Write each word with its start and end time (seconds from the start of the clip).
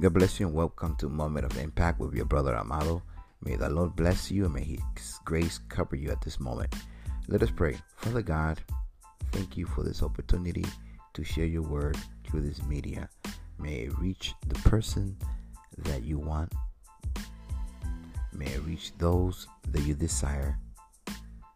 God 0.00 0.14
bless 0.14 0.38
you 0.38 0.46
and 0.46 0.54
welcome 0.54 0.94
to 0.96 1.08
Moment 1.08 1.44
of 1.44 1.58
Impact 1.58 1.98
with 1.98 2.14
your 2.14 2.24
brother 2.24 2.54
Amado. 2.56 3.02
May 3.42 3.56
the 3.56 3.68
Lord 3.68 3.96
bless 3.96 4.30
you 4.30 4.44
and 4.44 4.54
may 4.54 4.62
His 4.62 5.18
grace 5.24 5.58
cover 5.68 5.96
you 5.96 6.10
at 6.10 6.20
this 6.20 6.38
moment. 6.38 6.72
Let 7.26 7.42
us 7.42 7.50
pray. 7.50 7.76
Father 7.96 8.22
God, 8.22 8.62
thank 9.32 9.56
you 9.56 9.66
for 9.66 9.82
this 9.82 10.04
opportunity 10.04 10.64
to 11.14 11.24
share 11.24 11.46
your 11.46 11.62
word 11.62 11.96
through 12.24 12.42
this 12.42 12.62
media. 12.62 13.08
May 13.58 13.86
it 13.86 13.98
reach 13.98 14.34
the 14.46 14.54
person 14.68 15.16
that 15.78 16.04
you 16.04 16.20
want. 16.20 16.52
May 18.32 18.46
it 18.46 18.62
reach 18.64 18.92
those 18.98 19.48
that 19.72 19.82
you 19.82 19.94
desire 19.94 20.60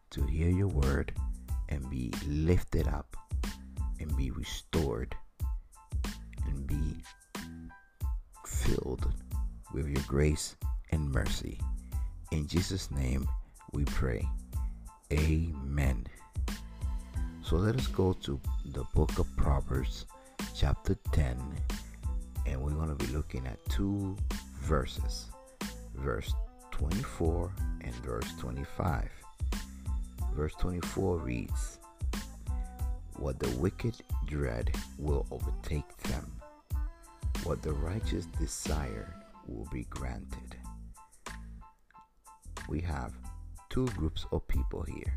to 0.09 0.21
hear 0.25 0.49
your 0.49 0.67
word 0.67 1.13
and 1.69 1.89
be 1.89 2.11
lifted 2.27 2.89
up 2.89 3.15
and 4.01 4.13
be 4.17 4.31
restored 4.31 5.15
and 6.45 6.67
be 6.67 6.97
filled 8.63 9.11
with 9.73 9.87
your 9.87 10.03
grace 10.07 10.55
and 10.91 11.11
mercy. 11.11 11.59
In 12.31 12.47
Jesus' 12.47 12.91
name 12.91 13.27
we 13.71 13.85
pray. 13.85 14.27
Amen. 15.11 16.05
So 17.43 17.57
let 17.57 17.75
us 17.75 17.87
go 17.87 18.13
to 18.13 18.39
the 18.65 18.83
book 18.95 19.19
of 19.19 19.27
Proverbs, 19.35 20.05
chapter 20.55 20.95
10, 21.11 21.37
and 22.45 22.61
we're 22.61 22.71
going 22.71 22.95
to 22.95 23.05
be 23.05 23.11
looking 23.11 23.45
at 23.47 23.63
two 23.69 24.15
verses 24.61 25.25
verse 25.95 26.33
24 26.71 27.51
and 27.81 27.93
verse 27.95 28.31
25. 28.39 29.09
Verse 30.35 30.53
24 30.59 31.17
reads, 31.17 31.79
What 33.17 33.39
the 33.39 33.49
wicked 33.57 33.95
dread 34.25 34.75
will 34.97 35.25
overtake 35.31 35.97
them 36.03 36.31
what 37.43 37.61
the 37.61 37.73
righteous 37.73 38.25
desire 38.39 39.13
will 39.47 39.67
be 39.71 39.85
granted. 39.89 40.55
We 42.69 42.79
have 42.81 43.13
two 43.69 43.87
groups 43.87 44.25
of 44.31 44.47
people 44.47 44.83
here. 44.83 45.13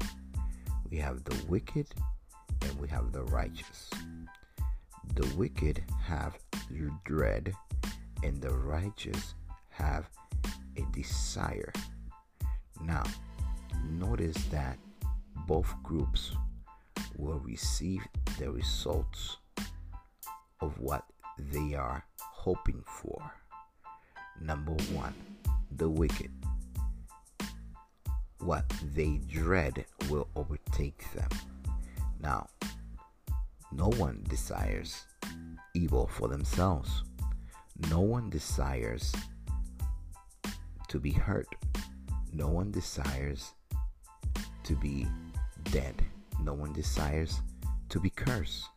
We 0.91 0.97
have 0.99 1.23
the 1.25 1.37
wicked 1.47 1.87
and 2.63 2.81
we 2.81 2.89
have 2.89 3.13
the 3.13 3.23
righteous. 3.25 3.91
The 5.15 5.27
wicked 5.37 5.85
have 6.03 6.37
dread 7.05 7.55
and 8.25 8.43
the 8.43 8.51
righteous 8.51 9.35
have 9.71 10.09
a 10.77 10.83
desire. 10.93 11.73
Now, 12.83 13.05
notice 13.85 14.37
that 14.47 14.79
both 15.47 15.73
groups 15.85 16.33
will 17.17 17.39
receive 17.39 18.01
the 18.39 18.51
results 18.51 19.37
of 20.61 20.79
what 20.81 21.05
they 21.39 21.75
are 21.75 22.05
hoping 22.19 22.83
for. 22.87 23.33
Number 24.41 24.73
one, 24.93 25.15
the 25.71 25.89
wicked. 25.89 26.31
What 28.39 28.69
they 28.95 29.21
dread 29.29 29.85
will 30.11 30.29
overtake 30.37 31.05
them. 31.15 31.29
Now, 32.21 32.49
no 33.73 33.89
one 33.97 34.25
desires 34.29 35.07
evil 35.75 36.07
for 36.07 36.29
themselves. 36.29 37.03
No 37.91 38.01
one 38.01 38.31
desires 38.31 39.13
to 40.89 40.99
be 40.99 41.13
hurt. 41.13 41.49
No 42.33 42.49
one 42.49 42.71
desires 42.71 43.53
to 44.65 44.75
be 44.77 45.07
dead. 45.65 46.03
No 46.43 46.55
one 46.55 46.73
desires 46.73 47.41
to 47.89 48.01
be 48.01 48.11
cursed. 48.11 48.69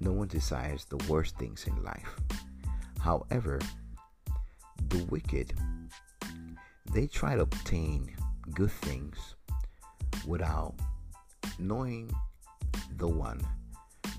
No 0.00 0.12
one 0.12 0.28
desires 0.28 0.84
the 0.84 0.96
worst 1.08 1.36
things 1.38 1.66
in 1.66 1.82
life. 1.82 2.16
However, 3.00 3.58
the 4.88 5.04
wicked, 5.04 5.54
they 6.92 7.06
try 7.06 7.34
to 7.34 7.42
obtain 7.42 8.14
good 8.54 8.70
things 8.70 9.34
without 10.26 10.74
knowing 11.58 12.10
the 12.96 13.08
one 13.08 13.40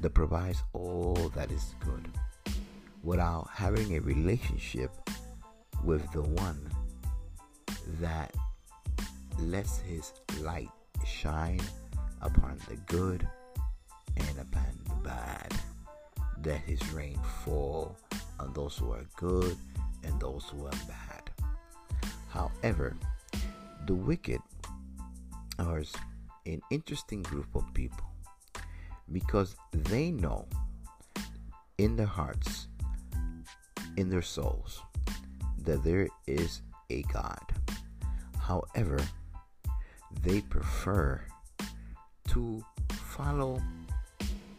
that 0.01 0.13
provides 0.13 0.63
all 0.73 1.31
that 1.35 1.51
is 1.51 1.75
good, 1.79 2.07
without 3.03 3.49
having 3.53 3.95
a 3.95 3.99
relationship 3.99 4.91
with 5.83 6.09
the 6.11 6.21
one 6.21 6.69
that 8.01 8.33
lets 9.39 9.79
his 9.79 10.11
light 10.41 10.69
shine 11.05 11.61
upon 12.21 12.59
the 12.67 12.75
good 12.87 13.27
and 14.17 14.39
upon 14.39 14.79
the 14.85 14.95
bad 15.09 15.48
that 16.43 16.59
his 16.61 16.81
rain 16.93 17.19
fall 17.43 17.97
on 18.39 18.53
those 18.53 18.77
who 18.77 18.91
are 18.91 19.05
good 19.17 19.57
and 20.03 20.19
those 20.19 20.45
who 20.45 20.65
are 20.65 20.79
bad. 20.87 21.29
However, 22.29 22.95
the 23.85 23.95
wicked 23.95 24.39
are 25.57 25.83
an 26.45 26.61
interesting 26.71 27.21
group 27.23 27.53
of 27.55 27.73
people 27.73 28.05
because 29.11 29.55
they 29.71 30.11
know 30.11 30.47
in 31.77 31.95
their 31.95 32.05
hearts, 32.05 32.67
in 33.97 34.09
their 34.09 34.21
souls, 34.21 34.81
that 35.63 35.83
there 35.83 36.07
is 36.27 36.61
a 36.89 37.01
God. 37.03 37.41
However, 38.39 38.99
they 40.21 40.41
prefer 40.41 41.21
to 42.29 42.63
follow 42.91 43.61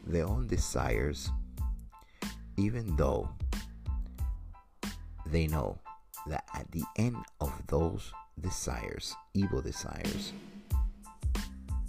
their 0.07 0.27
own 0.27 0.47
desires 0.47 1.31
even 2.61 2.95
though 2.97 3.29
they 5.27 5.47
know 5.47 5.79
that 6.27 6.45
at 6.55 6.71
the 6.73 6.85
end 6.97 7.17
of 7.41 7.53
those 7.69 8.13
desires, 8.41 9.17
evil 9.33 9.63
desires, 9.63 10.35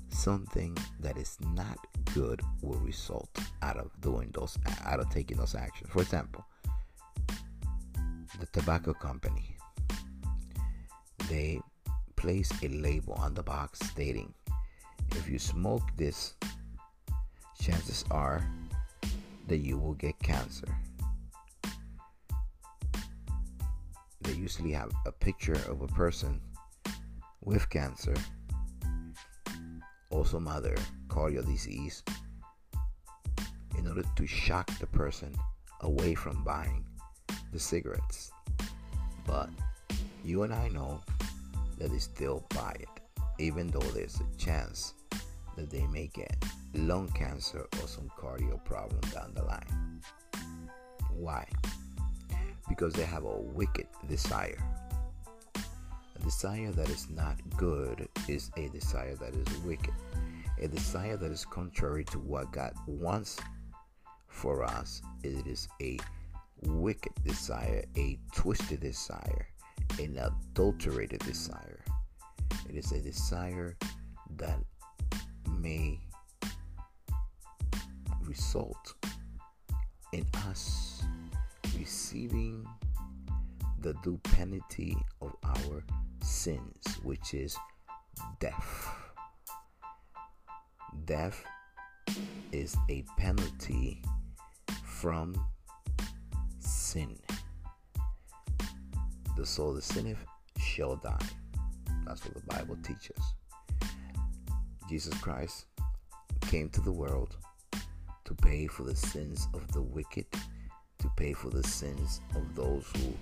something 0.09 0.77
that 0.99 1.17
is 1.17 1.37
not 1.53 1.77
good 2.13 2.41
will 2.61 2.79
result 2.79 3.29
out 3.61 3.77
of 3.77 3.89
doing 3.99 4.31
those, 4.33 4.57
out 4.85 4.99
of 4.99 5.09
taking 5.09 5.37
those 5.37 5.55
actions. 5.55 5.89
For 5.91 6.01
example, 6.01 6.45
the 8.39 8.45
tobacco 8.53 8.93
company, 8.93 9.57
they 11.27 11.59
place 12.15 12.51
a 12.63 12.69
label 12.69 13.13
on 13.15 13.33
the 13.33 13.43
box 13.43 13.79
stating, 13.79 14.33
if 15.11 15.27
you 15.27 15.37
smoke 15.37 15.83
this, 15.97 16.35
chances 17.59 18.05
are 18.09 18.47
that 19.51 19.57
you 19.57 19.77
will 19.77 19.95
get 19.95 20.17
cancer. 20.19 20.65
They 24.21 24.31
usually 24.31 24.71
have 24.71 24.91
a 25.05 25.11
picture 25.11 25.59
of 25.67 25.81
a 25.81 25.87
person 25.87 26.39
with 27.41 27.69
cancer, 27.69 28.13
also 30.09 30.39
mother 30.39 30.77
cardio 31.09 31.45
disease, 31.45 32.01
in 33.77 33.89
order 33.89 34.03
to 34.15 34.25
shock 34.25 34.71
the 34.79 34.87
person 34.87 35.35
away 35.81 36.15
from 36.15 36.45
buying 36.45 36.85
the 37.51 37.59
cigarettes. 37.59 38.31
But 39.27 39.49
you 40.23 40.43
and 40.43 40.53
I 40.53 40.69
know 40.69 41.01
that 41.77 41.91
they 41.91 41.99
still 41.99 42.45
buy 42.55 42.77
it, 42.79 42.87
even 43.37 43.67
though 43.67 43.91
there's 43.91 44.17
a 44.21 44.37
chance 44.37 44.93
that 45.55 45.69
they 45.69 45.85
may 45.87 46.07
get 46.07 46.43
lung 46.73 47.09
cancer 47.09 47.67
or 47.81 47.87
some 47.87 48.09
cardio 48.17 48.63
problem 48.63 49.01
down 49.13 49.33
the 49.33 49.43
line. 49.43 50.01
Why? 51.13 51.47
Because 52.69 52.93
they 52.93 53.03
have 53.03 53.25
a 53.25 53.39
wicked 53.39 53.87
desire. 54.07 54.57
A 55.55 56.23
desire 56.23 56.71
that 56.71 56.89
is 56.89 57.09
not 57.09 57.37
good 57.57 58.07
is 58.27 58.51
a 58.57 58.69
desire 58.69 59.15
that 59.15 59.35
is 59.35 59.57
wicked. 59.59 59.93
A 60.61 60.67
desire 60.67 61.17
that 61.17 61.31
is 61.31 61.45
contrary 61.45 62.05
to 62.05 62.19
what 62.19 62.51
God 62.51 62.73
wants 62.87 63.39
for 64.27 64.63
us. 64.63 65.01
It 65.23 65.45
is 65.47 65.67
a 65.81 65.97
wicked 66.61 67.13
desire, 67.23 67.83
a 67.97 68.17
twisted 68.33 68.79
desire, 68.79 69.47
an 69.99 70.17
adulterated 70.17 71.19
desire. 71.19 71.83
It 72.69 72.75
is 72.75 72.91
a 72.91 72.99
desire 72.99 73.75
that 74.37 74.59
may 75.61 75.99
result 78.23 78.93
in 80.13 80.25
us 80.47 81.03
receiving 81.77 82.65
the 83.81 83.93
due 84.03 84.19
penalty 84.23 84.95
of 85.21 85.35
our 85.43 85.83
sins, 86.21 86.99
which 87.03 87.33
is 87.33 87.57
death. 88.39 88.89
Death 91.05 91.43
is 92.51 92.75
a 92.89 93.03
penalty 93.17 94.01
from 94.83 95.35
sin. 96.59 97.17
The 99.37 99.45
soul 99.45 99.73
that 99.73 99.83
sinneth 99.83 100.23
shall 100.57 100.95
die. 100.95 101.17
That's 102.05 102.23
what 102.25 102.33
the 102.33 102.41
Bible 102.41 102.77
teaches. 102.83 103.33
Jesus 104.91 105.17
Christ 105.21 105.67
came 106.49 106.67
to 106.71 106.81
the 106.81 106.91
world 106.91 107.37
to 108.25 108.33
pay 108.33 108.67
for 108.67 108.83
the 108.83 108.93
sins 108.93 109.47
of 109.53 109.65
the 109.71 109.81
wicked 109.81 110.25
to 110.99 111.09
pay 111.15 111.31
for 111.31 111.49
the 111.49 111.63
sins 111.63 112.19
of 112.35 112.55
those 112.55 112.85
who 112.97 113.13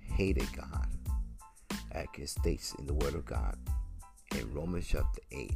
hated 0.00 0.48
God. 0.52 0.88
As 1.92 2.06
it 2.18 2.28
states 2.28 2.74
in 2.80 2.88
the 2.88 2.94
Word 2.94 3.14
of 3.14 3.24
God 3.24 3.56
in 4.34 4.52
Romans 4.52 4.88
chapter 4.88 5.20
8 5.30 5.52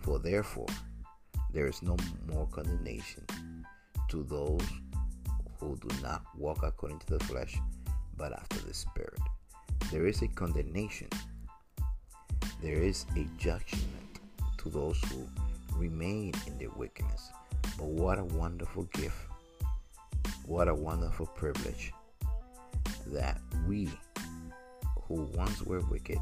For 0.00 0.18
therefore, 0.18 0.66
there 1.52 1.68
is 1.68 1.80
no 1.80 1.96
more 2.26 2.48
condemnation 2.48 3.24
to 4.08 4.24
those 4.24 4.66
who 5.60 5.76
do 5.76 6.02
not 6.02 6.24
walk 6.36 6.64
according 6.64 6.98
to 6.98 7.06
the 7.06 7.24
flesh, 7.26 7.56
but 8.16 8.32
after 8.32 8.58
the 8.66 8.74
Spirit. 8.74 9.20
There 9.92 10.08
is 10.08 10.22
a 10.22 10.26
condemnation, 10.26 11.08
there 12.60 12.82
is 12.82 13.06
a 13.16 13.28
judgment 13.38 14.01
to 14.62 14.70
those 14.70 14.98
who 15.10 15.26
remain 15.76 16.32
in 16.46 16.58
their 16.58 16.70
wickedness. 16.70 17.30
But 17.78 17.86
what 17.86 18.18
a 18.18 18.24
wonderful 18.24 18.84
gift! 18.94 19.16
What 20.46 20.68
a 20.68 20.74
wonderful 20.74 21.26
privilege 21.26 21.92
that 23.06 23.40
we 23.66 23.88
who 25.06 25.28
once 25.34 25.62
were 25.62 25.80
wicked, 25.80 26.20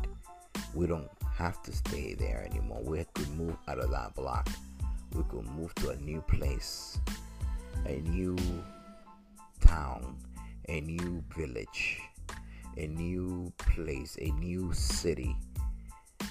we 0.75 0.87
don't 0.87 1.11
have 1.35 1.63
to 1.63 1.73
stay 1.73 2.15
there 2.15 2.47
anymore. 2.51 2.81
We 2.83 3.05
could 3.15 3.29
move 3.31 3.57
out 3.69 3.79
of 3.79 3.91
that 3.91 4.15
block. 4.15 4.49
We 5.15 5.23
could 5.25 5.47
move 5.47 5.75
to 5.77 5.91
a 5.91 5.97
new 5.97 6.21
place, 6.23 6.99
a 7.87 8.01
new 8.01 8.37
town, 9.61 10.17
a 10.69 10.81
new 10.81 11.23
village, 11.37 12.01
a 12.77 12.87
new 12.87 13.53
place, 13.59 14.17
a 14.21 14.31
new 14.33 14.73
city. 14.73 15.37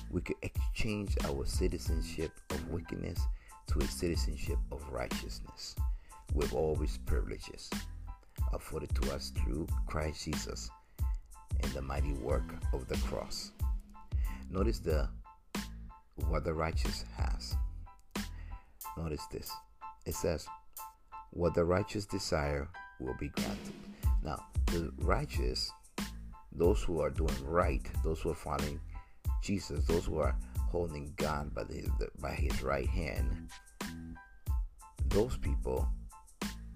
We 0.09 0.21
could 0.21 0.37
exchange 0.41 1.15
our 1.25 1.45
citizenship 1.45 2.31
of 2.49 2.69
wickedness 2.69 3.19
to 3.67 3.79
a 3.79 3.87
citizenship 3.87 4.57
of 4.71 4.83
righteousness 4.89 5.75
with 6.33 6.53
all 6.53 6.75
these 6.75 6.97
privileges 7.05 7.69
afforded 8.53 8.93
to 8.95 9.13
us 9.13 9.31
through 9.31 9.67
Christ 9.87 10.25
Jesus 10.25 10.69
and 11.61 11.71
the 11.73 11.81
mighty 11.81 12.13
work 12.13 12.55
of 12.73 12.87
the 12.87 12.97
cross. 13.07 13.51
Notice 14.49 14.79
the 14.79 15.07
what 16.27 16.43
the 16.43 16.53
righteous 16.53 17.05
has. 17.15 17.55
Notice 18.97 19.25
this. 19.31 19.51
It 20.05 20.15
says, 20.15 20.47
What 21.31 21.53
the 21.53 21.63
righteous 21.63 22.05
desire 22.05 22.67
will 22.99 23.15
be 23.19 23.29
granted. 23.29 23.73
Now, 24.23 24.45
the 24.67 24.91
righteous, 24.97 25.71
those 26.51 26.83
who 26.83 26.99
are 26.99 27.09
doing 27.09 27.35
right, 27.45 27.81
those 28.03 28.19
who 28.21 28.31
are 28.31 28.35
following 28.35 28.79
Jesus, 29.41 29.85
those 29.85 30.05
who 30.05 30.19
are 30.19 30.35
holding 30.69 31.13
God 31.17 31.53
by, 31.53 31.63
the, 31.63 31.89
by 32.19 32.31
his 32.31 32.61
right 32.61 32.87
hand, 32.87 33.49
those 35.07 35.37
people 35.37 35.87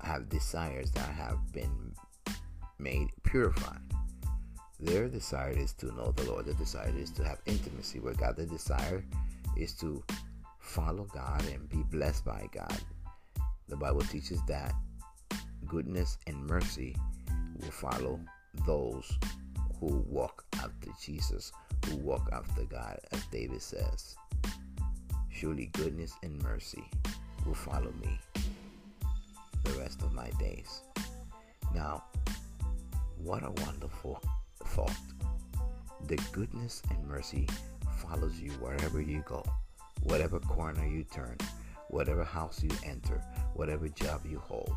have 0.02 0.30
desires 0.30 0.92
that 0.92 1.10
have 1.10 1.40
been 1.52 1.94
made 2.80 3.10
purified. 3.24 3.80
Their 4.80 5.08
desire 5.08 5.52
is 5.52 5.74
to 5.74 5.88
know 5.96 6.12
the 6.12 6.30
Lord. 6.30 6.46
Their 6.46 6.56
desire 6.56 6.94
is 6.98 7.12
to 7.12 7.24
have 7.24 7.40
intimacy 7.46 8.00
with 8.00 8.18
God. 8.18 8.36
Their 8.36 8.48
desire 8.48 9.06
is 9.56 9.74
to 9.76 10.04
follow 10.60 11.06
God 11.14 11.46
and 11.54 11.70
be 11.70 11.84
blessed 11.84 12.26
by 12.26 12.48
God. 12.52 12.80
The 13.70 13.78
Bible 13.78 14.02
teaches 14.02 14.40
that 14.48 14.74
goodness 15.66 16.18
and 16.28 16.46
mercy 16.46 16.96
will 17.56 17.72
follow 17.72 18.20
those 18.66 19.18
who 19.84 20.06
walk 20.10 20.46
after 20.56 20.90
Jesus, 21.02 21.52
who 21.86 21.98
walk 21.98 22.30
after 22.32 22.64
God, 22.64 22.98
as 23.12 23.26
David 23.26 23.62
says. 23.62 24.16
Surely 25.30 25.66
goodness 25.74 26.14
and 26.24 26.42
mercy 26.42 26.84
will 27.46 27.54
follow 27.54 27.92
me 28.02 28.18
the 29.64 29.72
rest 29.72 30.02
of 30.02 30.14
my 30.14 30.30
days. 30.40 30.84
Now, 31.76 32.06
what 33.18 33.44
a 33.44 33.52
wonderful 33.66 34.22
thought. 34.68 34.96
The 36.08 36.18
goodness 36.32 36.82
and 36.90 37.06
mercy 37.06 37.48
follows 37.98 38.40
you 38.40 38.52
wherever 38.52 39.02
you 39.02 39.22
go, 39.28 39.44
whatever 40.04 40.40
corner 40.40 40.86
you 40.86 41.04
turn, 41.04 41.38
whatever 41.90 42.24
house 42.24 42.64
you 42.64 42.72
enter, 42.86 43.22
whatever 43.54 43.90
job 43.90 44.22
you 44.30 44.40
hold, 44.40 44.76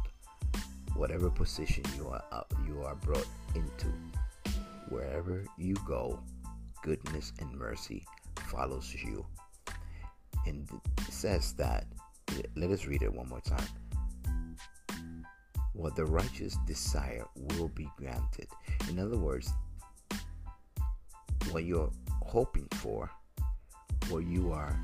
whatever 0.95 1.31
position 1.31 1.85
you 1.97 2.09
are 2.09 2.45
you 2.67 2.83
are 2.83 2.97
brought 2.97 3.27
into. 3.55 3.93
Wherever 4.89 5.45
you 5.59 5.75
go, 5.87 6.21
goodness 6.83 7.33
and 7.41 7.53
mercy 7.53 8.07
follows 8.49 8.95
you. 8.95 9.27
And 10.47 10.69
it 10.99 11.13
says 11.13 11.53
that, 11.55 11.87
let 12.55 12.71
us 12.71 12.87
read 12.87 13.03
it 13.03 13.13
one 13.13 13.29
more 13.29 13.41
time. 13.41 13.67
What 15.73 15.97
the 15.97 16.05
righteous 16.07 16.57
desire 16.67 17.25
will 17.35 17.69
be 17.69 17.91
granted. 17.97 18.47
In 18.89 18.99
other 18.99 19.19
words, 19.19 19.53
what 21.51 21.65
you're 21.65 21.91
hoping 22.23 22.69
for, 22.75 23.11
what 24.09 24.25
you 24.25 24.53
are 24.53 24.79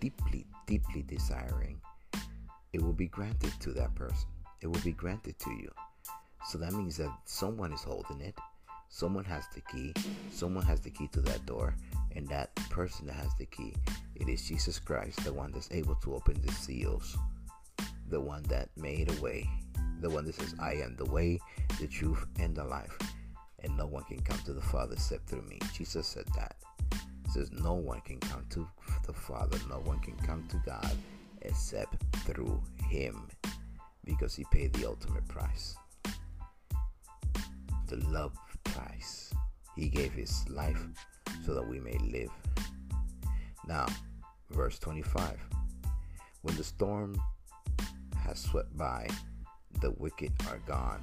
deeply, 0.00 0.46
deeply 0.66 1.02
desiring, 1.02 1.80
it 2.72 2.82
will 2.82 2.92
be 2.92 3.06
granted 3.06 3.52
to 3.60 3.70
that 3.72 3.94
person. 3.94 4.28
It 4.60 4.66
will 4.66 4.82
be 4.82 4.92
granted 4.92 5.38
to 5.38 5.50
you. 5.50 5.70
So 6.48 6.58
that 6.58 6.72
means 6.72 6.96
that 6.96 7.10
someone 7.24 7.72
is 7.72 7.82
holding 7.82 8.20
it. 8.20 8.34
Someone 8.96 9.24
has 9.24 9.44
the 9.54 9.60
key. 9.60 9.92
Someone 10.30 10.64
has 10.64 10.80
the 10.80 10.90
key 10.90 11.08
to 11.12 11.20
that 11.20 11.44
door. 11.46 11.74
And 12.14 12.26
that 12.28 12.54
person 12.70 13.06
that 13.08 13.16
has 13.16 13.34
the 13.38 13.44
key, 13.46 13.74
it 14.14 14.26
is 14.26 14.48
Jesus 14.48 14.78
Christ, 14.78 15.22
the 15.22 15.32
one 15.34 15.52
that's 15.52 15.70
able 15.70 15.96
to 15.96 16.14
open 16.14 16.40
the 16.42 16.52
seals, 16.52 17.18
the 18.08 18.20
one 18.20 18.42
that 18.44 18.70
made 18.74 19.10
a 19.10 19.20
way, 19.20 19.46
the 20.00 20.08
one 20.08 20.24
that 20.24 20.34
says, 20.34 20.54
I 20.58 20.76
am 20.76 20.96
the 20.96 21.04
way, 21.04 21.38
the 21.78 21.86
truth, 21.86 22.24
and 22.40 22.56
the 22.56 22.64
life 22.64 22.96
and 23.66 23.76
no 23.76 23.86
one 23.86 24.04
can 24.04 24.20
come 24.20 24.38
to 24.44 24.52
the 24.52 24.62
Father 24.62 24.94
except 24.94 25.28
through 25.28 25.42
me. 25.42 25.58
Jesus 25.72 26.06
said 26.06 26.26
that. 26.36 26.56
He 27.24 27.30
says, 27.30 27.50
No 27.52 27.74
one 27.74 28.00
can 28.02 28.20
come 28.20 28.44
to 28.50 28.66
the 29.04 29.12
Father, 29.12 29.58
no 29.68 29.80
one 29.80 29.98
can 30.00 30.16
come 30.16 30.46
to 30.48 30.62
God 30.64 30.96
except 31.42 31.96
through 32.18 32.62
Him 32.88 33.28
because 34.04 34.34
He 34.34 34.44
paid 34.50 34.72
the 34.74 34.86
ultimate 34.86 35.26
price. 35.28 35.76
The 37.88 37.96
love 38.08 38.32
price. 38.76 39.32
He 39.74 39.88
gave 39.88 40.12
His 40.12 40.44
life 40.48 40.80
so 41.44 41.54
that 41.54 41.66
we 41.66 41.80
may 41.80 41.98
live. 41.98 42.30
Now, 43.66 43.86
verse 44.50 44.78
25. 44.78 45.38
When 46.42 46.56
the 46.56 46.64
storm 46.64 47.20
has 48.24 48.38
swept 48.38 48.76
by, 48.76 49.08
the 49.80 49.90
wicked 49.92 50.32
are 50.48 50.58
gone 50.66 51.02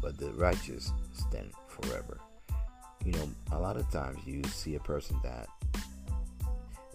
but 0.00 0.18
the 0.18 0.30
righteous 0.32 0.92
stand 1.12 1.52
forever. 1.66 2.18
You 3.04 3.12
know, 3.12 3.28
a 3.52 3.58
lot 3.58 3.76
of 3.76 3.90
times 3.90 4.18
you 4.26 4.42
see 4.44 4.74
a 4.74 4.80
person 4.80 5.18
that 5.22 5.48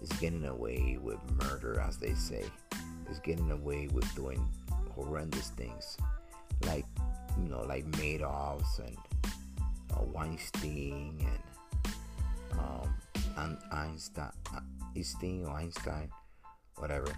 is 0.00 0.10
getting 0.20 0.44
away 0.44 0.98
with 1.00 1.18
murder, 1.42 1.80
as 1.80 1.96
they 1.96 2.14
say, 2.14 2.44
is 3.10 3.18
getting 3.20 3.50
away 3.50 3.88
with 3.92 4.12
doing 4.14 4.46
horrendous 4.94 5.48
things, 5.50 5.96
like 6.66 6.84
you 7.42 7.48
know, 7.48 7.62
like 7.62 7.84
Madoffs 7.92 8.78
and 8.78 8.96
Weinstein 10.02 11.18
and 11.20 11.94
um, 12.58 12.94
and 13.36 13.58
Einstein, 13.72 14.30
uh, 14.54 14.60
Einstein 14.96 15.44
or 15.44 15.56
Einstein, 15.56 16.10
whatever. 16.76 17.12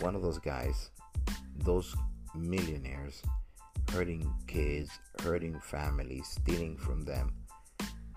One 0.00 0.14
of 0.14 0.22
those 0.22 0.38
guys, 0.38 0.90
those 1.56 1.94
millionaires 2.34 3.22
hurting 3.92 4.32
kids, 4.46 4.90
hurting 5.22 5.60
families, 5.60 6.26
stealing 6.26 6.76
from 6.76 7.04
them. 7.04 7.32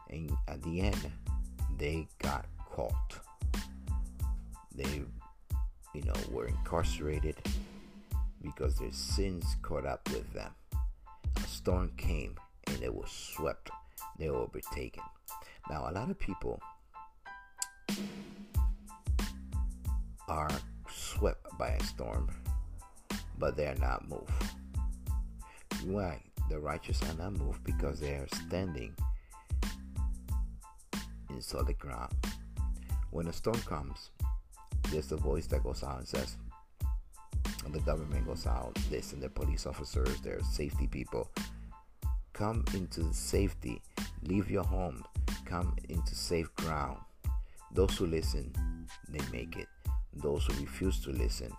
And 0.09 0.31
at 0.47 0.61
the 0.63 0.81
end, 0.81 1.11
they 1.77 2.07
got 2.19 2.45
caught. 2.65 3.19
They, 4.73 5.03
you 5.93 6.01
know, 6.03 6.13
were 6.31 6.47
incarcerated 6.47 7.35
because 8.41 8.77
their 8.77 8.91
sins 8.91 9.55
caught 9.61 9.85
up 9.85 10.07
with 10.09 10.31
them. 10.33 10.51
A 11.35 11.47
storm 11.47 11.91
came 11.97 12.35
and 12.67 12.77
they 12.77 12.89
were 12.89 13.07
swept, 13.07 13.69
they 14.17 14.29
were 14.29 14.37
overtaken. 14.37 15.03
Now, 15.69 15.89
a 15.89 15.91
lot 15.91 16.09
of 16.09 16.19
people 16.19 16.61
are 20.27 20.49
swept 20.89 21.45
by 21.57 21.69
a 21.69 21.83
storm, 21.83 22.29
but 23.37 23.55
they 23.55 23.67
are 23.67 23.75
not 23.75 24.07
moved. 24.07 24.31
Why? 25.85 26.21
The 26.49 26.59
righteous 26.59 27.01
are 27.03 27.13
not 27.15 27.33
moved 27.33 27.63
because 27.63 27.99
they 27.99 28.11
are 28.15 28.27
standing 28.45 28.93
in 31.29 31.41
solid 31.41 31.77
ground. 31.77 32.13
When 33.11 33.27
a 33.27 33.33
storm 33.33 33.59
comes, 33.61 34.11
there's 34.91 35.11
a 35.11 35.17
voice 35.17 35.47
that 35.47 35.63
goes 35.63 35.83
out 35.83 35.99
and 35.99 36.07
says, 36.07 36.37
and 37.65 37.73
the 37.73 37.79
government 37.81 38.25
goes 38.25 38.47
out, 38.47 38.75
they 38.89 39.01
send 39.01 39.21
their 39.21 39.29
police 39.29 39.65
officers, 39.65 40.21
their 40.21 40.41
safety 40.43 40.87
people, 40.87 41.29
come 42.37 42.63
into 42.75 43.11
safety, 43.13 43.81
leave 44.23 44.49
your 44.51 44.63
home, 44.63 45.03
come 45.45 45.75
into 45.89 46.13
safe 46.13 46.53
ground. 46.55 46.97
Those 47.73 47.97
who 47.97 48.05
listen, 48.05 48.53
they 49.09 49.19
make 49.31 49.57
it. 49.57 49.67
Those 50.13 50.45
who 50.45 50.53
refuse 50.61 50.99
to 51.01 51.09
listen 51.11 51.51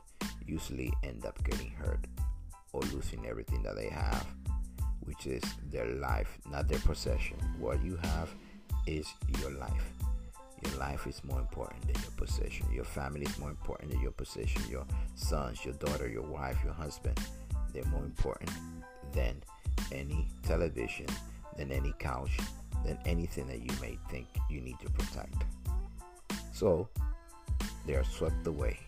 usually 0.46 0.92
end 1.02 1.26
up 1.26 1.42
getting 1.44 1.70
hurt. 1.70 2.06
or 2.74 2.82
losing 2.92 3.26
everything 3.26 3.62
that 3.62 3.74
they 3.76 3.88
have, 3.88 4.26
which 5.00 5.26
is 5.26 5.42
their 5.70 5.86
life, 5.86 6.38
not 6.50 6.68
their 6.68 6.78
possession. 6.80 7.38
What 7.58 7.82
you 7.82 7.96
have 7.96 8.28
is 8.86 9.08
your 9.40 9.52
life. 9.52 9.94
Your 10.62 10.76
life 10.78 11.06
is 11.06 11.24
more 11.24 11.40
important 11.40 11.80
than 11.86 12.00
your 12.02 12.12
possession. 12.12 12.66
Your 12.70 12.84
family 12.84 13.22
is 13.22 13.38
more 13.38 13.48
important 13.48 13.90
than 13.90 14.02
your 14.02 14.12
possession. 14.12 14.62
Your 14.68 14.84
sons, 15.14 15.64
your 15.64 15.74
daughter, 15.74 16.08
your 16.08 16.26
wife, 16.26 16.58
your 16.62 16.74
husband, 16.74 17.18
they're 17.72 17.86
more 17.86 18.04
important 18.04 18.50
than 19.12 19.42
any 19.92 20.28
television, 20.42 21.06
than 21.56 21.72
any 21.72 21.92
couch, 21.98 22.36
than 22.84 22.98
anything 23.04 23.46
that 23.48 23.60
you 23.60 23.70
may 23.80 23.98
think 24.10 24.26
you 24.48 24.60
need 24.60 24.78
to 24.80 24.90
protect. 24.90 25.44
So 26.52 26.88
they 27.86 27.94
are 27.94 28.04
swept 28.04 28.46
away 28.46 28.78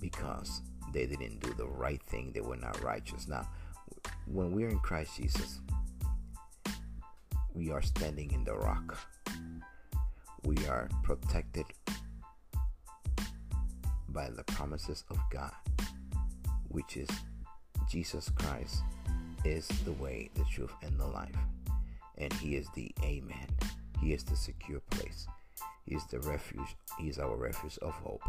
because 0.00 0.62
they 0.92 1.06
didn't 1.06 1.40
do 1.40 1.52
the 1.54 1.66
right 1.66 2.02
thing. 2.04 2.32
They 2.32 2.40
were 2.40 2.56
not 2.56 2.82
righteous. 2.82 3.28
Now, 3.28 3.48
when 4.26 4.52
we're 4.52 4.68
in 4.68 4.78
Christ 4.78 5.16
Jesus, 5.16 5.60
we 7.54 7.70
are 7.70 7.82
standing 7.82 8.30
in 8.32 8.44
the 8.44 8.54
rock. 8.54 8.98
We 10.44 10.56
are 10.68 10.88
protected 11.02 11.66
by 14.08 14.30
the 14.30 14.42
promises 14.44 15.04
of 15.10 15.18
God, 15.30 15.52
which 16.68 16.96
is 16.96 17.08
Jesus 17.88 18.30
Christ 18.30 18.82
is 19.44 19.68
the 19.84 19.92
way, 19.92 20.30
the 20.34 20.44
truth, 20.44 20.72
and 20.82 20.98
the 20.98 21.06
life. 21.06 21.36
And 22.18 22.32
He 22.34 22.56
is 22.56 22.68
the 22.74 22.92
Amen. 23.02 23.46
He 24.00 24.12
is 24.12 24.24
the 24.24 24.36
secure 24.36 24.80
place. 24.90 25.26
He 25.86 25.94
is 25.94 26.04
the 26.06 26.20
refuge. 26.20 26.76
He 26.98 27.08
is 27.08 27.18
our 27.18 27.36
refuge 27.36 27.78
of 27.82 27.92
hope. 27.92 28.22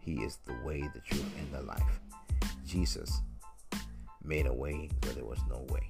He 0.00 0.22
is 0.22 0.38
the 0.46 0.56
way, 0.64 0.80
the 0.94 1.00
truth, 1.00 1.30
and 1.38 1.52
the 1.52 1.62
life. 1.62 2.00
Jesus 2.66 3.20
made 4.24 4.46
a 4.46 4.52
way 4.52 4.90
where 5.02 5.14
there 5.14 5.24
was 5.24 5.40
no 5.48 5.66
way. 5.70 5.86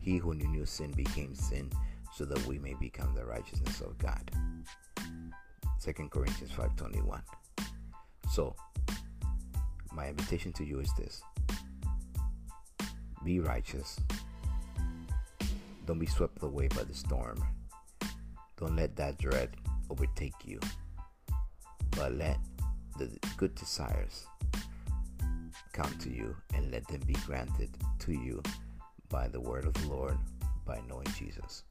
He 0.00 0.16
who 0.18 0.34
knew 0.34 0.66
sin 0.66 0.92
became 0.92 1.34
sin 1.34 1.70
so 2.14 2.24
that 2.24 2.44
we 2.46 2.58
may 2.58 2.74
become 2.74 3.14
the 3.14 3.24
righteousness 3.24 3.80
of 3.80 3.96
God. 3.98 4.30
2 5.82 6.10
Corinthians 6.10 6.52
5:21. 6.52 7.22
So, 8.30 8.54
my 9.92 10.08
invitation 10.08 10.52
to 10.54 10.64
you 10.64 10.80
is 10.80 10.92
this. 10.94 11.22
Be 13.24 13.40
righteous. 13.40 14.00
Don't 15.86 15.98
be 15.98 16.06
swept 16.06 16.42
away 16.42 16.68
by 16.68 16.84
the 16.84 16.94
storm. 16.94 17.42
Don't 18.56 18.76
let 18.76 18.96
that 18.96 19.18
dread 19.18 19.56
overtake 19.90 20.34
you. 20.44 20.60
But 21.90 22.12
let 22.12 22.38
the 22.98 23.10
good 23.36 23.54
desires 23.54 24.26
come 25.72 25.92
to 25.98 26.10
you 26.10 26.36
and 26.54 26.70
let 26.70 26.86
them 26.88 27.00
be 27.06 27.14
granted 27.26 27.70
to 28.00 28.12
you 28.12 28.42
by 29.08 29.28
the 29.28 29.40
word 29.40 29.64
of 29.64 29.74
the 29.74 29.88
Lord, 29.88 30.18
by 30.64 30.80
knowing 30.88 31.06
Jesus. 31.18 31.64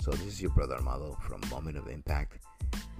So 0.00 0.12
this 0.12 0.26
is 0.26 0.40
your 0.40 0.50
brother 0.52 0.76
Amado 0.76 1.18
from 1.26 1.40
Moment 1.50 1.76
of 1.76 1.88
Impact. 1.88 2.38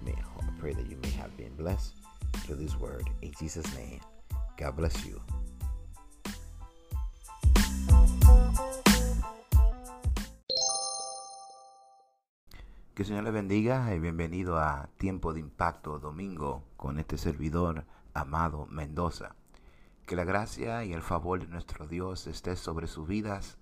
May 0.05 0.13
I 0.13 0.59
pray 0.59 0.73
that 0.73 0.91
you 0.91 0.97
may 1.03 1.11
have 1.11 1.37
been 1.37 1.55
blessed 1.55 1.95
through 2.39 2.57
this 2.57 2.79
word. 2.79 3.09
In 3.23 3.33
Jesus' 3.39 3.73
name, 3.77 4.01
God 4.57 4.77
bless 4.77 5.05
you. 5.05 5.21
Que 12.97 13.03
el 13.03 13.09
Señor 13.09 13.25
le 13.25 13.31
bendiga 13.31 13.95
y 13.95 13.99
bienvenido 13.99 14.59
a 14.59 14.89
Tiempo 14.97 15.35
de 15.35 15.41
Impacto 15.41 15.99
Domingo 15.99 16.65
con 16.79 16.99
este 16.99 17.19
servidor 17.19 17.85
amado 18.15 18.67
Mendoza. 18.71 19.37
Que 20.07 20.17
la 20.17 20.25
gracia 20.25 20.83
y 20.83 20.95
el 20.95 21.03
favor 21.03 21.41
de 21.41 21.47
nuestro 21.47 21.87
Dios 21.87 22.27
esté 22.27 22.57
sobre 22.57 22.87
sus 22.87 23.07
vidas 23.07 23.59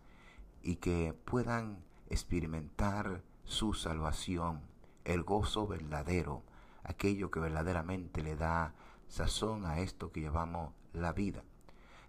y 0.63 0.77
que 0.77 1.19
puedan 1.25 1.83
experimentar 2.11 3.23
su 3.43 3.75
salvación, 3.75 4.61
el 5.05 5.25
gozo 5.25 5.67
verdadero, 5.67 6.45
aquello 6.85 7.33
que 7.33 7.41
verdaderamente 7.41 8.23
le 8.23 8.37
da 8.37 8.75
sazón 9.09 9.67
a 9.67 9.81
esto 9.81 10.13
que 10.13 10.21
llamamos 10.21 10.73
la 10.93 11.13
vida. 11.13 11.43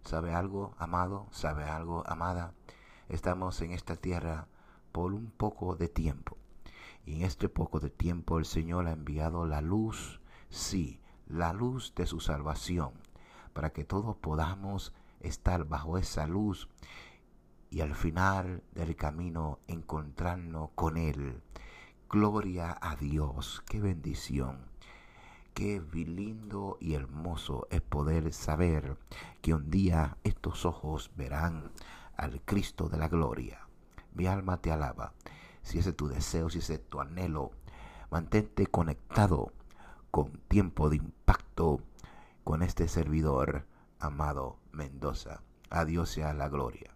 ¿Sabe 0.05 0.35
algo, 0.35 0.75
amado? 0.77 1.25
¿Sabe 1.31 1.63
algo, 1.63 2.03
amada? 2.05 2.53
Estamos 3.09 3.59
en 3.61 3.71
esta 3.71 3.95
tierra 3.95 4.47
por 4.91 5.15
un 5.15 5.31
poco 5.31 5.75
de 5.75 5.89
tiempo 5.89 6.37
y 7.07 7.15
en 7.15 7.21
este 7.23 7.49
poco 7.49 7.79
de 7.79 7.89
tiempo 7.89 8.37
el 8.37 8.45
Señor 8.45 8.85
ha 8.85 8.91
enviado 8.91 9.47
la 9.47 9.61
luz, 9.61 10.21
sí, 10.49 11.01
la 11.25 11.53
luz 11.53 11.95
de 11.95 12.05
su 12.05 12.19
salvación, 12.19 12.91
para 13.53 13.71
que 13.71 13.83
todos 13.83 14.15
podamos 14.15 14.93
estar 15.21 15.65
bajo 15.65 15.97
esa 15.97 16.27
luz 16.27 16.69
y 17.71 17.81
al 17.81 17.95
final 17.95 18.61
del 18.75 18.95
camino 18.95 19.57
encontrarnos 19.65 20.69
con 20.75 20.97
Él. 20.97 21.41
Gloria 22.11 22.77
a 22.79 22.95
Dios, 22.95 23.63
qué 23.65 23.81
bendición. 23.81 24.74
Qué 25.55 25.81
lindo 25.93 26.77
y 26.81 26.95
hermoso 26.95 27.65
es 27.71 27.79
poder 27.79 28.33
saber 28.33 28.97
que 29.41 29.53
un 29.53 29.71
día 29.71 30.17
estos 30.25 30.65
ojos 30.65 31.11
verán 31.15 31.71
al 32.17 32.41
Cristo 32.41 32.89
de 32.89 32.97
la 32.97 33.07
gloria. 33.07 33.65
Mi 34.13 34.27
alma 34.27 34.57
te 34.57 34.73
alaba 34.73 35.13
si 35.61 35.79
ese 35.79 35.91
es 35.91 35.95
tu 35.95 36.09
deseo, 36.09 36.49
si 36.49 36.59
ese 36.59 36.73
es 36.73 36.89
tu 36.89 36.99
anhelo, 36.99 37.51
mantente 38.11 38.67
conectado 38.67 39.53
con 40.11 40.33
tiempo 40.49 40.89
de 40.89 40.97
impacto 40.97 41.79
con 42.43 42.61
este 42.61 42.89
servidor 42.89 43.65
amado 43.97 44.57
Mendoza. 44.73 45.41
A 45.69 45.85
Dios 45.85 46.09
sea 46.09 46.33
la 46.33 46.49
gloria. 46.49 46.93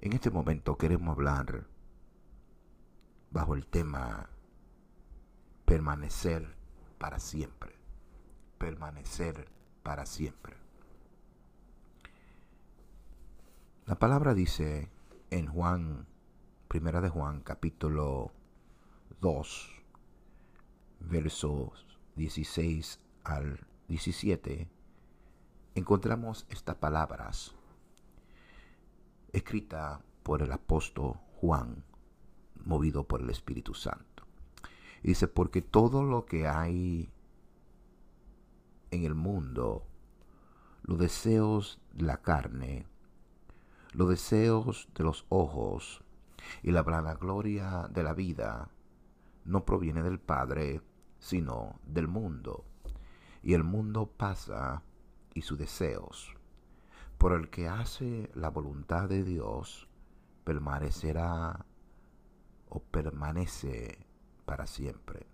En 0.00 0.14
este 0.14 0.32
momento 0.32 0.76
queremos 0.76 1.10
hablar 1.16 1.68
bajo 3.30 3.54
el 3.54 3.66
tema 3.66 4.30
permanecer 5.64 6.57
para 6.98 7.18
siempre. 7.18 7.72
Permanecer 8.58 9.48
para 9.82 10.04
siempre. 10.06 10.56
La 13.86 13.98
palabra 13.98 14.34
dice 14.34 14.90
en 15.30 15.46
Juan 15.46 16.06
Primera 16.68 17.00
de 17.00 17.08
Juan, 17.08 17.40
capítulo 17.40 18.30
2, 19.22 19.70
versos 21.00 21.86
16 22.16 23.00
al 23.24 23.58
17, 23.88 24.68
encontramos 25.74 26.44
estas 26.50 26.76
palabras 26.76 27.54
escritas 29.32 30.00
por 30.22 30.42
el 30.42 30.52
apóstol 30.52 31.14
Juan, 31.40 31.82
movido 32.66 33.04
por 33.04 33.22
el 33.22 33.30
Espíritu 33.30 33.72
Santo. 33.72 34.17
Dice, 35.02 35.28
porque 35.28 35.62
todo 35.62 36.02
lo 36.02 36.26
que 36.26 36.46
hay 36.46 37.10
en 38.90 39.04
el 39.04 39.14
mundo, 39.14 39.86
los 40.82 40.98
deseos 40.98 41.80
de 41.92 42.04
la 42.04 42.18
carne, 42.18 42.86
los 43.92 44.08
deseos 44.08 44.88
de 44.94 45.04
los 45.04 45.26
ojos, 45.28 46.02
y 46.62 46.70
la 46.70 46.82
gloria 46.82 47.88
de 47.90 48.02
la 48.02 48.14
vida 48.14 48.70
no 49.44 49.64
proviene 49.64 50.02
del 50.02 50.18
Padre, 50.18 50.82
sino 51.18 51.78
del 51.84 52.08
mundo. 52.08 52.64
Y 53.42 53.54
el 53.54 53.64
mundo 53.64 54.06
pasa 54.06 54.82
y 55.34 55.42
sus 55.42 55.58
deseos. 55.58 56.34
Por 57.18 57.32
el 57.32 57.50
que 57.50 57.68
hace 57.68 58.30
la 58.34 58.50
voluntad 58.50 59.08
de 59.08 59.24
Dios, 59.24 59.88
permanecerá 60.44 61.66
o 62.68 62.80
permanece 62.80 64.06
para 64.48 64.66
siempre. 64.66 65.26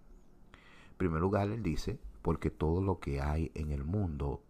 En 0.91 0.97
primer 0.97 1.21
lugar, 1.21 1.49
él 1.49 1.63
dice, 1.63 2.01
porque 2.21 2.51
todo 2.51 2.83
lo 2.83 2.99
que 2.99 3.21
hay 3.21 3.53
en 3.55 3.71
el 3.71 3.85
mundo, 3.85 4.43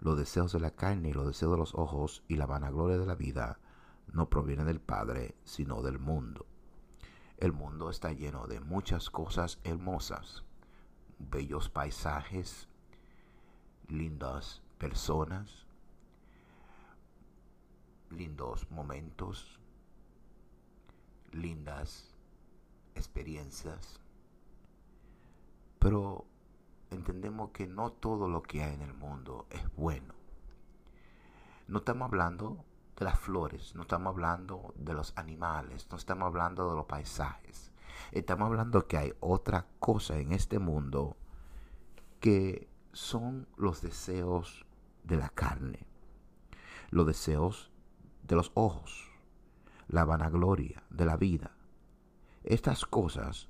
los 0.00 0.18
deseos 0.18 0.52
de 0.52 0.60
la 0.60 0.72
carne 0.72 1.08
y 1.08 1.12
los 1.14 1.26
deseos 1.26 1.52
de 1.52 1.56
los 1.56 1.74
ojos 1.74 2.22
y 2.28 2.36
la 2.36 2.44
vanagloria 2.44 2.98
de 2.98 3.06
la 3.06 3.14
vida, 3.14 3.58
no 4.12 4.28
proviene 4.28 4.64
del 4.64 4.80
Padre, 4.80 5.34
sino 5.44 5.80
del 5.80 5.98
mundo. 5.98 6.44
El 7.38 7.54
mundo 7.54 7.88
está 7.88 8.12
lleno 8.12 8.46
de 8.46 8.60
muchas 8.60 9.08
cosas 9.08 9.60
hermosas, 9.64 10.44
bellos 11.18 11.70
paisajes, 11.70 12.68
lindas 13.88 14.60
personas, 14.76 15.64
lindos 18.10 18.70
momentos, 18.70 19.58
lindas 21.32 22.15
experiencias. 22.96 24.00
Pero 25.78 26.24
entendemos 26.90 27.50
que 27.50 27.66
no 27.66 27.92
todo 27.92 28.28
lo 28.28 28.42
que 28.42 28.62
hay 28.62 28.74
en 28.74 28.82
el 28.82 28.94
mundo 28.94 29.46
es 29.50 29.62
bueno. 29.76 30.14
No 31.68 31.78
estamos 31.78 32.06
hablando 32.06 32.64
de 32.96 33.04
las 33.04 33.18
flores, 33.18 33.74
no 33.74 33.82
estamos 33.82 34.12
hablando 34.12 34.72
de 34.76 34.94
los 34.94 35.12
animales, 35.16 35.86
no 35.90 35.96
estamos 35.96 36.26
hablando 36.26 36.68
de 36.70 36.76
los 36.76 36.86
paisajes. 36.86 37.72
Estamos 38.12 38.46
hablando 38.46 38.86
que 38.86 38.98
hay 38.98 39.12
otra 39.20 39.66
cosa 39.78 40.18
en 40.18 40.32
este 40.32 40.58
mundo 40.58 41.16
que 42.20 42.68
son 42.92 43.46
los 43.56 43.82
deseos 43.82 44.64
de 45.04 45.16
la 45.16 45.28
carne. 45.28 45.86
los 46.90 47.06
deseos 47.06 47.70
de 48.22 48.36
los 48.36 48.52
ojos, 48.54 49.10
la 49.88 50.04
vanagloria 50.04 50.82
de 50.90 51.04
la 51.04 51.16
vida. 51.16 51.55
Estas 52.46 52.84
cosas 52.84 53.48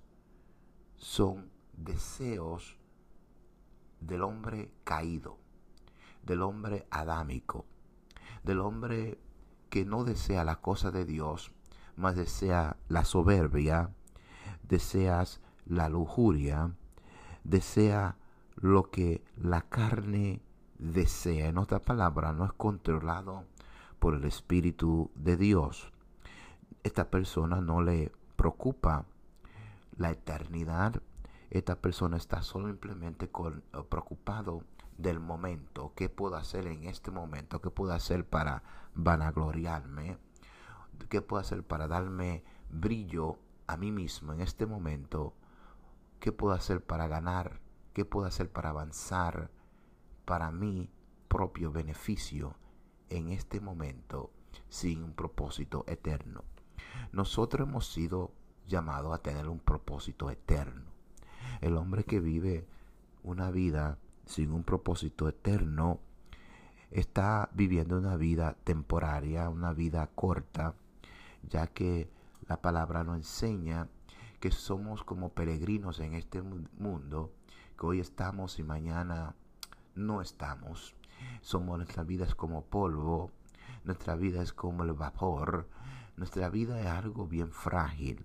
son 0.97 1.51
deseos 1.75 2.79
del 4.01 4.23
hombre 4.23 4.73
caído, 4.85 5.37
del 6.23 6.41
hombre 6.41 6.87
adámico, 6.91 7.67
del 8.43 8.61
hombre 8.61 9.19
que 9.69 9.85
no 9.85 10.05
desea 10.05 10.45
la 10.45 10.63
cosa 10.63 10.91
de 10.93 11.05
Dios, 11.05 11.53
mas 11.95 12.17
desea 12.17 12.79
la 12.89 13.05
soberbia, 13.05 13.91
deseas 14.63 15.43
la 15.67 15.91
lujuria, 15.91 16.75
desea 17.45 18.17
lo 18.55 18.91
que 18.91 19.23
la 19.37 19.61
carne 19.61 20.41
desea. 20.79 21.49
En 21.49 21.59
otra 21.59 21.81
palabra, 21.81 22.33
no 22.33 22.47
es 22.47 22.53
controlado 22.55 23.45
por 23.99 24.15
el 24.15 24.25
Espíritu 24.25 25.11
de 25.15 25.37
Dios. 25.37 25.93
Esta 26.83 27.11
persona 27.11 27.61
no 27.61 27.83
le 27.83 28.11
preocupa 28.47 29.05
la 29.97 30.13
eternidad. 30.13 31.03
Esta 31.51 31.75
persona 31.75 32.17
está 32.17 32.45
simplemente 32.45 33.29
con, 33.29 33.65
eh, 33.73 33.83
preocupado 33.89 34.63
del 34.97 35.19
momento. 35.19 35.93
¿Qué 35.97 36.09
puedo 36.09 36.37
hacer 36.37 36.69
en 36.69 36.85
este 36.85 37.11
momento? 37.11 37.61
¿Qué 37.61 37.71
puedo 37.71 37.93
hacer 37.93 38.25
para 38.25 38.63
vanagloriarme? 38.95 40.19
¿Qué 41.09 41.23
puedo 41.23 41.41
hacer 41.41 41.65
para 41.65 41.89
darme 41.89 42.45
brillo 42.71 43.41
a 43.67 43.77
mí 43.77 43.91
mismo 43.91 44.33
en 44.33 44.41
este 44.41 44.65
momento? 44.65 45.35
¿Qué 46.21 46.31
puedo 46.31 46.55
hacer 46.55 46.85
para 46.85 47.09
ganar? 47.09 47.61
¿Qué 47.95 48.05
puedo 48.05 48.29
hacer 48.29 48.49
para 48.49 48.71
avanzar 48.71 49.51
para 50.25 50.53
mi 50.53 50.89
propio 51.27 51.73
beneficio 51.73 52.55
en 53.11 53.31
este 53.31 53.61
momento 53.61 54.31
sin 54.69 55.03
un 55.03 55.15
propósito 55.15 55.85
eterno? 55.89 56.45
Nosotros 57.13 57.69
hemos 57.69 57.87
sido 57.87 58.33
llamados 58.67 59.15
a 59.15 59.23
tener 59.23 59.49
un 59.49 59.59
propósito 59.59 60.31
eterno. 60.31 60.83
El 61.61 61.77
hombre 61.77 62.05
que 62.05 62.21
vive 62.21 62.67
una 63.23 63.51
vida 63.51 63.99
sin 64.27 64.53
un 64.53 64.65
propósito 64.65 65.29
eterno 65.29 66.01
está 66.91 67.49
viviendo 67.53 67.99
una 67.99 68.17
vida 68.17 68.57
temporaria, 68.65 69.49
una 69.49 69.73
vida 69.73 70.09
corta, 70.15 70.75
ya 71.49 71.67
que 71.67 72.11
la 72.49 72.61
palabra 72.61 73.05
nos 73.05 73.17
enseña 73.17 73.89
que 74.41 74.51
somos 74.51 75.03
como 75.03 75.31
peregrinos 75.31 76.01
en 76.01 76.15
este 76.15 76.43
mundo, 76.43 77.33
que 77.79 77.87
hoy 77.87 78.01
estamos 78.01 78.59
y 78.59 78.63
mañana 78.63 79.35
no 79.95 80.21
estamos. 80.21 80.95
Somos 81.41 81.79
nuestra 81.79 82.03
vida 82.05 82.25
es 82.25 82.35
como 82.35 82.65
polvo, 82.65 83.31
nuestra 83.85 84.15
vida 84.15 84.43
es 84.43 84.53
como 84.53 84.85
el 84.85 84.93
vapor, 84.93 85.69
nuestra 86.17 86.49
vida 86.51 86.81
es 86.81 86.87
algo 86.87 87.27
bien 87.27 87.51
frágil. 87.51 88.25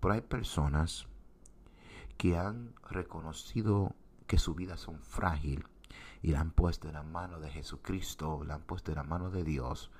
Pero 0.00 0.14
hay 0.14 0.22
personas 0.22 1.06
que 2.16 2.36
han 2.38 2.74
reconocido 2.88 3.94
que 4.26 4.38
su 4.38 4.54
vida 4.54 4.76
son 4.76 5.00
frágil 5.00 5.66
y 6.22 6.32
la 6.32 6.40
han 6.40 6.50
puesto 6.50 6.88
en 6.88 6.94
la 6.94 7.02
mano 7.02 7.40
de 7.40 7.50
Jesucristo, 7.50 8.44
la 8.44 8.54
han 8.54 8.62
puesto 8.62 8.92
en 8.92 8.96
la 8.96 9.04
mano 9.04 9.30
de 9.30 9.44
Dios 9.44 9.90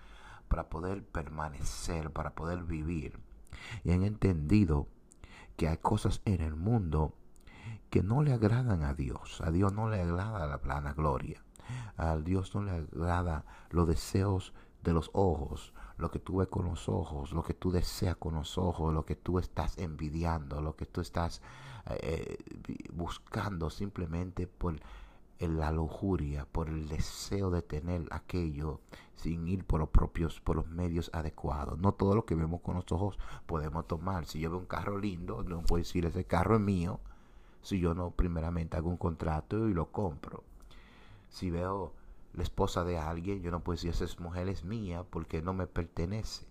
para 0.49 0.69
poder 0.69 1.05
permanecer, 1.05 2.11
para 2.11 2.35
poder 2.35 2.65
vivir. 2.65 3.19
Y 3.85 3.93
han 3.93 4.03
entendido 4.03 4.89
que 5.57 5.69
hay 5.69 5.79
cosas 5.79 6.23
en 6.25 6.41
el 6.41 6.57
mundo 6.57 7.15
que 7.91 8.03
no 8.03 8.23
le 8.23 8.33
agradan 8.33 8.83
a 8.83 8.95
Dios. 8.95 9.41
A 9.41 9.51
Dios 9.51 9.73
no 9.73 9.89
le 9.89 10.01
agrada 10.01 10.47
la 10.47 10.59
plana 10.59 10.93
gloria. 10.93 11.43
A 11.97 12.17
Dios 12.17 12.55
no 12.55 12.63
le 12.63 12.73
agrada 12.73 13.45
los 13.71 13.87
deseos 13.87 14.53
de 14.83 14.93
los 14.93 15.11
ojos, 15.13 15.73
lo 15.99 16.11
que 16.11 16.19
tú 16.19 16.39
ves 16.39 16.49
con 16.49 16.67
los 16.67 16.89
ojos, 16.89 17.33
lo 17.33 17.43
que 17.43 17.55
tú 17.55 17.71
deseas 17.71 18.17
con 18.17 18.35
los 18.35 18.57
ojos, 18.59 18.93
lo 18.95 19.05
que 19.05 19.17
tú 19.17 19.39
estás 19.39 19.79
envidiando, 19.79 20.61
lo 20.61 20.77
que 20.77 20.87
tú 20.87 21.01
estás 21.01 21.43
eh, 21.87 22.39
buscando 22.93 23.71
simplemente 23.71 24.47
por 24.47 24.77
la 25.39 25.71
lujuria, 25.71 26.47
por 26.51 26.69
el 26.69 26.89
deseo 26.89 27.51
de 27.51 27.63
tener 27.63 28.07
aquello 28.11 28.81
sin 29.17 29.49
ir 29.49 29.65
por 29.65 29.81
los 29.81 29.89
propios, 29.89 30.41
por 30.41 30.57
los 30.57 30.67
medios 30.67 31.11
adecuados. 31.13 31.79
No 31.79 31.93
todo 31.93 32.15
lo 32.15 32.25
que 32.25 32.35
vemos 32.35 32.61
con 32.61 32.77
los 32.77 32.91
ojos 32.93 33.19
podemos 33.47 33.87
tomar. 33.87 34.27
Si 34.27 34.41
yo 34.41 34.51
veo 34.51 34.59
un 34.59 34.67
carro 34.67 34.99
lindo, 34.99 35.43
no 35.43 35.63
puedo 35.63 35.81
decir 35.81 36.07
ese 36.07 36.25
carro 36.25 36.57
es 36.57 36.61
mío. 36.61 37.01
Si 37.63 37.79
yo 37.79 37.95
no 37.95 38.11
primeramente 38.11 38.77
hago 38.77 38.89
un 38.89 38.97
contrato 38.97 39.69
y 39.69 39.75
lo 39.75 39.91
compro. 39.93 40.43
Si 41.29 41.51
veo 41.51 41.93
la 42.33 42.43
esposa 42.43 42.85
de 42.85 42.99
alguien, 42.99 43.43
yo 43.43 43.51
no 43.51 43.61
puedo 43.61 43.77
decir 43.77 43.91
esa 43.91 44.23
mujer 44.23 44.49
es 44.49 44.65
mía 44.65 45.05
porque 45.09 45.43
no 45.43 45.53
me 45.53 45.67
pertenece. 45.67 46.47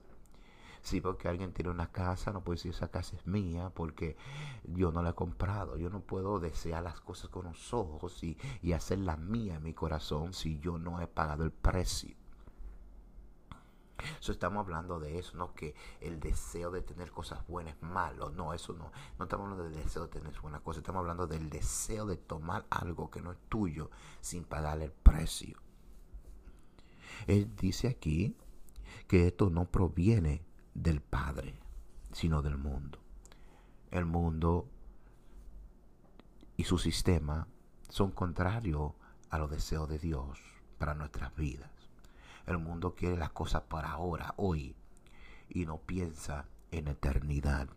Si 0.81 0.99
veo 0.99 1.17
que 1.17 1.27
alguien 1.27 1.53
tiene 1.53 1.71
una 1.71 1.91
casa, 1.91 2.31
no 2.31 2.41
puedo 2.41 2.55
decir 2.55 2.71
esa 2.71 2.89
casa 2.89 3.15
es 3.15 3.27
mía 3.27 3.71
porque 3.73 4.15
yo 4.63 4.91
no 4.91 5.01
la 5.01 5.11
he 5.11 5.15
comprado. 5.15 5.77
Yo 5.77 5.89
no 5.89 6.01
puedo 6.01 6.39
desear 6.39 6.83
las 6.83 7.01
cosas 7.01 7.29
con 7.29 7.45
los 7.45 7.73
ojos 7.73 8.23
y, 8.23 8.37
y 8.61 8.73
mía 9.17 9.55
en 9.55 9.63
mi 9.63 9.73
corazón 9.73 10.33
si 10.33 10.59
yo 10.59 10.77
no 10.77 11.01
he 11.01 11.07
pagado 11.07 11.43
el 11.43 11.51
precio. 11.51 12.15
Eso 14.21 14.31
estamos 14.31 14.61
hablando 14.61 14.99
de 14.99 15.19
eso, 15.19 15.35
no 15.35 15.53
que 15.53 15.75
el 15.99 16.21
deseo 16.21 16.71
de 16.71 16.81
tener 16.81 17.11
cosas 17.11 17.45
buenas 17.47 17.75
es 17.75 17.81
malo. 17.81 18.29
No, 18.29 18.53
eso 18.53 18.73
no. 18.73 18.91
No 19.17 19.25
estamos 19.25 19.45
hablando 19.45 19.65
del 19.65 19.83
deseo 19.83 20.03
de 20.03 20.07
tener 20.07 20.39
buenas 20.39 20.61
cosas. 20.61 20.79
Estamos 20.79 21.01
hablando 21.01 21.27
del 21.27 21.49
deseo 21.49 22.05
de 22.05 22.15
tomar 22.15 22.65
algo 22.69 23.09
que 23.11 23.21
no 23.21 23.31
es 23.33 23.37
tuyo 23.49 23.89
sin 24.21 24.45
pagar 24.45 24.81
el 24.81 24.91
precio. 24.91 25.57
Él 27.27 27.55
dice 27.55 27.87
aquí 27.87 28.35
que 29.07 29.27
esto 29.27 29.49
no 29.49 29.65
proviene 29.65 30.43
del 30.73 31.01
Padre, 31.01 31.59
sino 32.11 32.41
del 32.41 32.57
mundo. 32.57 32.99
El 33.91 34.05
mundo 34.05 34.67
y 36.57 36.63
su 36.63 36.77
sistema 36.77 37.47
son 37.89 38.11
contrarios 38.11 38.93
a 39.29 39.37
los 39.37 39.49
deseos 39.49 39.89
de 39.89 39.99
Dios 39.99 40.39
para 40.77 40.93
nuestras 40.93 41.35
vidas. 41.35 41.71
El 42.45 42.57
mundo 42.57 42.95
quiere 42.95 43.17
las 43.17 43.31
cosas 43.31 43.63
para 43.63 43.91
ahora, 43.91 44.33
hoy, 44.37 44.75
y 45.49 45.65
no 45.65 45.77
piensa 45.77 46.47
en 46.71 46.87
eternidad. 46.87 47.69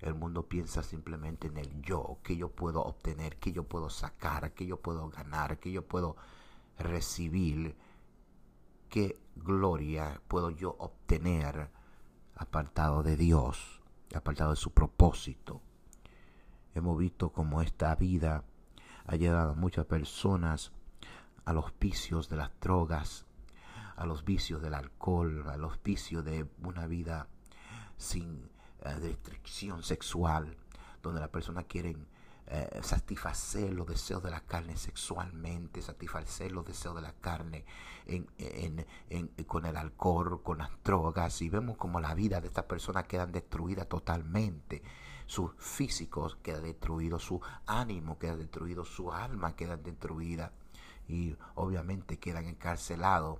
El 0.00 0.14
mundo 0.14 0.48
piensa 0.48 0.82
simplemente 0.82 1.48
en 1.48 1.56
el 1.56 1.82
yo, 1.82 2.18
que 2.22 2.36
yo 2.36 2.50
puedo 2.50 2.82
obtener, 2.82 3.36
que 3.36 3.52
yo 3.52 3.64
puedo 3.64 3.90
sacar, 3.90 4.52
que 4.52 4.66
yo 4.66 4.80
puedo 4.80 5.08
ganar, 5.08 5.58
que 5.58 5.70
yo 5.70 5.86
puedo 5.86 6.16
recibir, 6.78 7.76
qué 8.92 9.18
gloria 9.36 10.20
puedo 10.28 10.50
yo 10.50 10.76
obtener 10.78 11.70
apartado 12.36 13.02
de 13.02 13.16
Dios, 13.16 13.80
apartado 14.14 14.50
de 14.50 14.56
su 14.56 14.72
propósito. 14.72 15.62
Hemos 16.74 16.98
visto 16.98 17.30
cómo 17.30 17.62
esta 17.62 17.94
vida 17.94 18.44
ha 19.06 19.16
llevado 19.16 19.52
a 19.52 19.54
muchas 19.54 19.86
personas 19.86 20.72
a 21.46 21.54
los 21.54 21.72
vicios 21.80 22.28
de 22.28 22.36
las 22.36 22.50
drogas, 22.60 23.24
a 23.96 24.04
los 24.04 24.26
vicios 24.26 24.60
del 24.60 24.74
alcohol, 24.74 25.48
a 25.48 25.56
los 25.56 25.82
vicios 25.82 26.22
de 26.22 26.46
una 26.62 26.86
vida 26.86 27.28
sin 27.96 28.50
eh, 28.82 28.94
restricción 29.00 29.82
sexual, 29.82 30.58
donde 31.02 31.20
las 31.20 31.30
personas 31.30 31.64
quieren 31.64 32.06
eh, 32.46 32.80
satisfacer 32.82 33.72
los 33.72 33.86
deseos 33.86 34.22
de 34.22 34.30
la 34.30 34.40
carne 34.40 34.76
sexualmente, 34.76 35.80
satisfacer 35.80 36.52
los 36.52 36.66
deseos 36.66 36.94
de 36.94 37.02
la 37.02 37.12
carne 37.12 37.64
con 39.46 39.64
el 39.64 39.76
alcohol, 39.76 40.42
con 40.42 40.58
las 40.58 40.70
drogas, 40.84 41.40
y 41.40 41.48
vemos 41.48 41.76
como 41.76 42.00
la 42.00 42.14
vida 42.14 42.40
de 42.40 42.48
estas 42.48 42.64
personas 42.64 43.04
quedan 43.04 43.32
destruida 43.32 43.84
totalmente. 43.84 44.82
Sus 45.26 45.52
físicos 45.56 46.36
quedan 46.42 46.64
destruidos, 46.64 47.22
su 47.24 47.40
ánimo 47.66 48.18
queda 48.18 48.36
destruido, 48.36 48.84
su 48.84 49.12
alma 49.12 49.54
queda 49.54 49.76
destruida 49.76 50.52
y 51.08 51.36
obviamente 51.54 52.18
quedan 52.18 52.46
encarcelados 52.46 53.38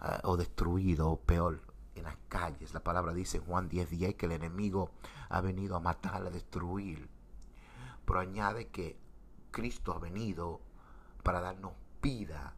ah, 0.00 0.20
o 0.24 0.36
destruidos, 0.36 1.06
o 1.06 1.16
peor, 1.20 1.60
en 1.94 2.04
las 2.04 2.16
calles. 2.28 2.72
La 2.72 2.80
palabra 2.80 3.12
dice 3.12 3.38
en 3.38 3.44
Juan 3.44 3.68
10, 3.68 3.90
10 3.90 4.14
que 4.14 4.26
el 4.26 4.32
enemigo 4.32 4.92
ha 5.28 5.40
venido 5.40 5.76
a 5.76 5.80
matar, 5.80 6.26
a 6.26 6.30
destruir 6.30 7.08
pero 8.10 8.18
añade 8.18 8.70
que 8.70 8.98
Cristo 9.52 9.92
ha 9.92 10.00
venido 10.00 10.60
para 11.22 11.40
darnos 11.40 11.74
vida 12.02 12.56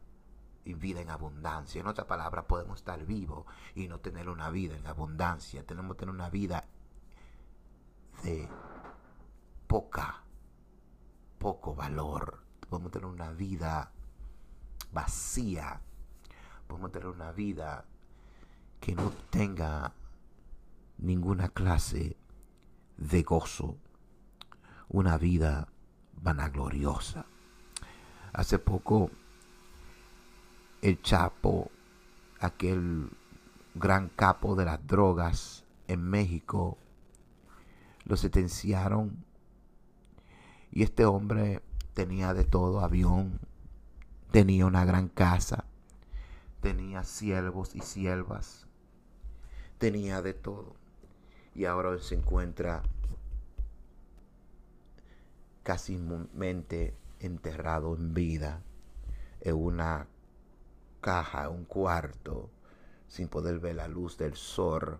y 0.65 0.73
vida 0.73 0.99
en 1.01 1.11
abundancia. 1.11 1.79
En 1.79 1.85
otra 1.85 2.07
palabra, 2.07 2.47
podemos 2.47 2.77
estar 2.77 3.05
vivos 3.05 3.45
y 3.75 3.87
no 3.87 3.99
tener 3.99 4.29
una 4.29 4.49
vida 4.49 4.75
en 4.75 4.87
abundancia. 4.87 5.63
Tenemos 5.63 5.91
que 5.91 5.99
tener 5.99 6.15
una 6.15 6.31
vida 6.31 6.63
de 8.23 8.49
poca, 9.67 10.23
poco 11.37 11.75
valor. 11.75 12.43
Podemos 12.67 12.91
tener 12.91 13.05
una 13.05 13.31
vida 13.31 13.91
vacía. 14.91 15.81
Podemos 16.65 16.91
tener 16.91 17.09
una 17.09 17.31
vida 17.31 17.85
que 18.79 18.95
no 18.95 19.11
tenga 19.29 19.93
ninguna 20.97 21.49
clase 21.49 22.17
de 22.97 23.21
gozo 23.21 23.77
una 24.93 25.17
vida 25.17 25.67
vanagloriosa. 26.21 27.25
Hace 28.31 28.59
poco 28.59 29.11
el 30.81 31.01
Chapo 31.01 31.69
aquel 32.39 33.09
gran 33.73 34.09
capo 34.09 34.55
de 34.55 34.65
las 34.65 34.85
drogas 34.85 35.63
en 35.87 36.03
México, 36.03 36.77
lo 38.05 38.17
sentenciaron 38.17 39.25
y 40.71 40.83
este 40.83 41.05
hombre 41.05 41.61
tenía 41.93 42.33
de 42.33 42.43
todo, 42.43 42.81
avión, 42.81 43.39
tenía 44.31 44.65
una 44.65 44.85
gran 44.85 45.07
casa, 45.07 45.65
tenía 46.61 47.03
siervos 47.03 47.75
y 47.75 47.81
siervas, 47.81 48.67
tenía 49.77 50.21
de 50.21 50.33
todo. 50.33 50.75
Y 51.55 51.65
ahora 51.65 51.97
se 51.99 52.15
encuentra 52.15 52.83
casi 55.63 55.97
mente 55.97 56.95
enterrado 57.19 57.95
en 57.95 58.13
vida 58.13 58.61
en 59.41 59.55
una 59.55 60.07
caja, 61.01 61.49
un 61.49 61.65
cuarto, 61.65 62.49
sin 63.07 63.27
poder 63.27 63.59
ver 63.59 63.75
la 63.75 63.87
luz 63.87 64.17
del 64.17 64.35
sol, 64.35 64.99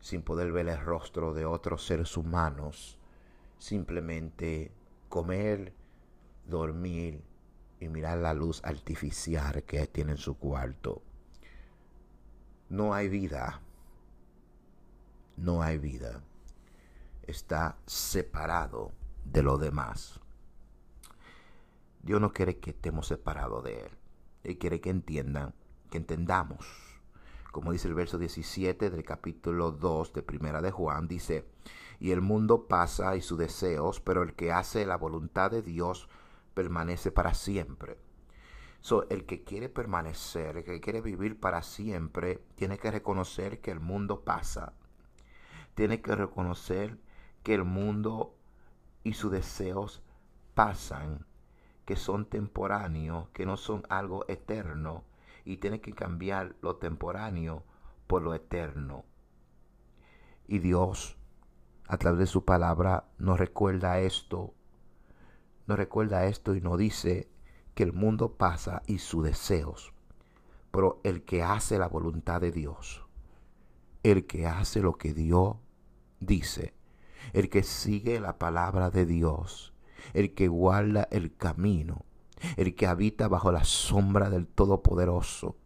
sin 0.00 0.22
poder 0.22 0.52
ver 0.52 0.68
el 0.68 0.80
rostro 0.80 1.34
de 1.34 1.44
otros 1.44 1.84
seres 1.84 2.16
humanos, 2.16 2.98
simplemente 3.58 4.72
comer, 5.08 5.72
dormir 6.46 7.22
y 7.80 7.88
mirar 7.88 8.18
la 8.18 8.34
luz 8.34 8.60
artificial 8.64 9.64
que 9.64 9.86
tiene 9.88 10.12
en 10.12 10.18
su 10.18 10.38
cuarto. 10.38 11.02
No 12.68 12.94
hay 12.94 13.08
vida. 13.08 13.60
No 15.36 15.62
hay 15.62 15.78
vida. 15.78 16.22
Está 17.26 17.76
separado 17.86 18.92
de 19.32 19.42
lo 19.42 19.58
demás. 19.58 20.20
Dios 22.02 22.20
no 22.20 22.32
quiere 22.32 22.58
que 22.58 22.70
estemos 22.70 23.06
separados 23.06 23.62
de 23.64 23.80
Él. 23.80 23.90
Él 24.44 24.58
quiere 24.58 24.80
que 24.80 24.90
entiendan, 24.90 25.54
que 25.90 25.98
entendamos. 25.98 26.66
Como 27.52 27.72
dice 27.72 27.88
el 27.88 27.94
verso 27.94 28.18
17 28.18 28.90
del 28.90 29.04
capítulo 29.04 29.72
2 29.72 30.12
de 30.12 30.22
Primera 30.22 30.62
de 30.62 30.70
Juan, 30.70 31.08
dice, 31.08 31.44
y 32.00 32.12
el 32.12 32.20
mundo 32.20 32.68
pasa 32.68 33.16
y 33.16 33.20
sus 33.20 33.38
deseos, 33.38 34.00
pero 34.00 34.22
el 34.22 34.34
que 34.34 34.52
hace 34.52 34.86
la 34.86 34.96
voluntad 34.96 35.50
de 35.50 35.62
Dios 35.62 36.08
permanece 36.54 37.10
para 37.10 37.34
siempre. 37.34 37.98
So, 38.80 39.08
el 39.10 39.26
que 39.26 39.42
quiere 39.42 39.68
permanecer, 39.68 40.58
el 40.58 40.64
que 40.64 40.80
quiere 40.80 41.00
vivir 41.00 41.38
para 41.38 41.62
siempre, 41.62 42.44
tiene 42.54 42.78
que 42.78 42.90
reconocer 42.90 43.60
que 43.60 43.72
el 43.72 43.80
mundo 43.80 44.24
pasa. 44.24 44.72
Tiene 45.74 46.00
que 46.00 46.14
reconocer 46.14 46.98
que 47.42 47.54
el 47.54 47.64
mundo 47.64 48.37
y 49.04 49.14
sus 49.14 49.32
deseos 49.32 50.02
pasan, 50.54 51.26
que 51.84 51.96
son 51.96 52.26
temporáneos, 52.26 53.28
que 53.30 53.46
no 53.46 53.56
son 53.56 53.84
algo 53.88 54.24
eterno, 54.28 55.04
y 55.44 55.56
tiene 55.56 55.80
que 55.80 55.94
cambiar 55.94 56.56
lo 56.60 56.76
temporáneo 56.76 57.64
por 58.06 58.22
lo 58.22 58.34
eterno. 58.34 59.04
Y 60.46 60.58
Dios, 60.58 61.16
a 61.86 61.96
través 61.96 62.18
de 62.18 62.26
su 62.26 62.44
palabra, 62.44 63.08
nos 63.18 63.38
recuerda 63.38 64.00
esto, 64.00 64.54
nos 65.66 65.78
recuerda 65.78 66.26
esto 66.26 66.54
y 66.54 66.60
nos 66.60 66.78
dice 66.78 67.30
que 67.74 67.82
el 67.82 67.92
mundo 67.92 68.34
pasa 68.34 68.82
y 68.86 68.98
sus 68.98 69.24
deseos, 69.24 69.92
pero 70.70 71.00
el 71.04 71.24
que 71.24 71.42
hace 71.42 71.78
la 71.78 71.88
voluntad 71.88 72.40
de 72.40 72.50
Dios, 72.50 73.06
el 74.02 74.26
que 74.26 74.46
hace 74.46 74.80
lo 74.80 74.94
que 74.94 75.14
Dios 75.14 75.56
dice, 76.20 76.74
el 77.32 77.48
que 77.48 77.62
sigue 77.62 78.20
la 78.20 78.38
palabra 78.38 78.90
de 78.90 79.06
Dios, 79.06 79.72
el 80.14 80.34
que 80.34 80.48
guarda 80.48 81.08
el 81.10 81.36
camino, 81.36 82.04
el 82.56 82.74
que 82.74 82.86
habita 82.86 83.28
bajo 83.28 83.52
la 83.52 83.64
sombra 83.64 84.30
del 84.30 84.46
Todopoderoso, 84.46 85.56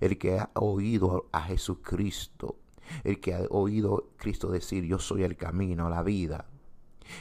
el 0.00 0.18
que 0.18 0.38
ha 0.38 0.50
oído 0.54 1.28
a 1.32 1.42
Jesucristo, 1.42 2.56
el 3.04 3.20
que 3.20 3.34
ha 3.34 3.42
oído 3.50 4.10
Cristo 4.16 4.50
decir, 4.50 4.84
yo 4.84 4.98
soy 4.98 5.22
el 5.24 5.36
camino, 5.36 5.88
la 5.88 6.02
vida, 6.02 6.46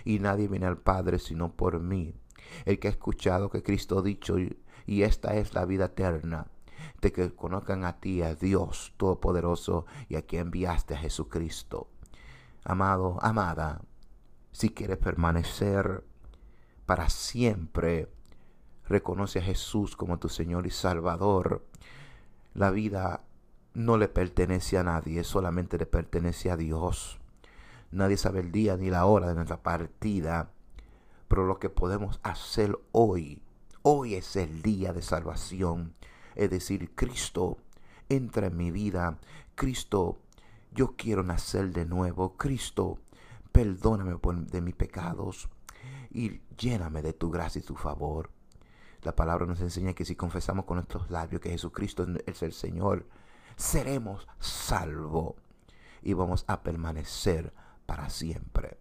y 0.05 0.19
nadie 0.19 0.47
viene 0.47 0.67
al 0.67 0.77
Padre 0.77 1.19
sino 1.19 1.53
por 1.53 1.79
mí, 1.79 2.13
el 2.65 2.79
que 2.79 2.87
ha 2.87 2.91
escuchado 2.91 3.49
que 3.49 3.63
Cristo 3.63 3.99
ha 3.99 4.01
dicho, 4.01 4.35
y 4.85 5.03
esta 5.03 5.35
es 5.35 5.53
la 5.53 5.65
vida 5.65 5.85
eterna, 5.85 6.47
de 7.01 7.11
que 7.11 7.33
conozcan 7.33 7.83
a 7.85 7.99
ti, 7.99 8.21
a 8.21 8.35
Dios 8.35 8.93
Todopoderoso, 8.97 9.85
y 10.09 10.15
a 10.15 10.23
quien 10.23 10.43
enviaste 10.43 10.95
a 10.95 10.97
Jesucristo. 10.97 11.87
Amado, 12.63 13.17
amada, 13.21 13.81
si 14.51 14.69
quieres 14.69 14.97
permanecer 14.97 16.03
para 16.85 17.09
siempre, 17.09 18.09
reconoce 18.87 19.39
a 19.39 19.43
Jesús 19.43 19.95
como 19.95 20.19
tu 20.19 20.29
Señor 20.29 20.67
y 20.67 20.71
Salvador. 20.71 21.65
La 22.53 22.71
vida 22.71 23.21
no 23.73 23.97
le 23.97 24.07
pertenece 24.07 24.77
a 24.77 24.83
nadie, 24.83 25.23
solamente 25.23 25.77
le 25.77 25.85
pertenece 25.85 26.51
a 26.51 26.57
Dios. 26.57 27.19
Nadie 27.91 28.17
sabe 28.17 28.41
el 28.41 28.51
día 28.51 28.77
ni 28.77 28.89
la 28.89 29.05
hora 29.05 29.27
de 29.27 29.35
nuestra 29.35 29.63
partida, 29.63 30.51
pero 31.27 31.45
lo 31.45 31.59
que 31.59 31.69
podemos 31.69 32.19
hacer 32.23 32.77
hoy, 32.91 33.41
hoy 33.83 34.15
es 34.15 34.35
el 34.35 34.61
día 34.61 34.93
de 34.93 35.01
salvación. 35.01 35.93
Es 36.35 36.49
decir, 36.49 36.91
Cristo, 36.95 37.57
entra 38.09 38.47
en 38.47 38.57
mi 38.57 38.71
vida. 38.71 39.17
Cristo, 39.55 40.19
yo 40.73 40.95
quiero 40.97 41.23
nacer 41.23 41.71
de 41.71 41.85
nuevo. 41.85 42.35
Cristo, 42.37 42.99
perdóname 43.61 44.17
de 44.47 44.61
mis 44.61 44.73
pecados 44.73 45.47
y 46.09 46.41
lléname 46.57 47.03
de 47.03 47.13
tu 47.13 47.29
gracia 47.29 47.59
y 47.59 47.63
tu 47.63 47.75
favor. 47.75 48.31
La 49.03 49.15
palabra 49.15 49.45
nos 49.45 49.61
enseña 49.61 49.93
que 49.93 50.03
si 50.03 50.15
confesamos 50.15 50.65
con 50.65 50.77
nuestros 50.77 51.11
labios 51.11 51.41
que 51.41 51.51
Jesucristo 51.51 52.07
es 52.25 52.41
el 52.41 52.53
Señor, 52.53 53.07
seremos 53.55 54.27
salvos 54.39 55.35
y 56.01 56.13
vamos 56.13 56.43
a 56.47 56.63
permanecer 56.63 57.53
para 57.85 58.09
siempre. 58.09 58.79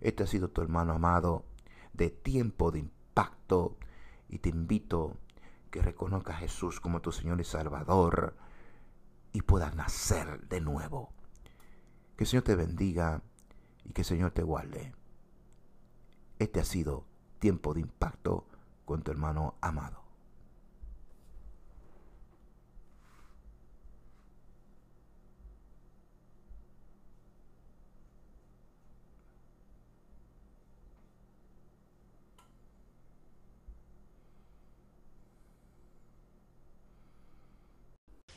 Este 0.00 0.22
ha 0.22 0.26
sido 0.26 0.48
tu 0.48 0.62
hermano 0.62 0.94
amado 0.94 1.44
de 1.92 2.08
tiempo 2.08 2.70
de 2.70 2.78
impacto 2.78 3.76
y 4.30 4.38
te 4.38 4.48
invito 4.48 5.18
que 5.70 5.82
reconozca 5.82 6.32
a 6.32 6.38
Jesús 6.38 6.80
como 6.80 7.02
tu 7.02 7.12
Señor 7.12 7.38
y 7.38 7.44
Salvador 7.44 8.34
y 9.34 9.42
puedas 9.42 9.74
nacer 9.74 10.48
de 10.48 10.62
nuevo. 10.62 11.12
Que 12.16 12.24
el 12.24 12.28
Señor 12.28 12.44
te 12.44 12.56
bendiga 12.56 13.22
y 13.84 13.92
que 13.92 14.02
el 14.02 14.06
Señor 14.06 14.32
te 14.32 14.42
guarde. 14.42 14.92
Este 16.38 16.60
ha 16.60 16.64
sido 16.64 17.04
tiempo 17.38 17.74
de 17.74 17.80
impacto 17.80 18.46
con 18.84 19.02
tu 19.02 19.10
hermano 19.10 19.54
amado. 19.60 19.99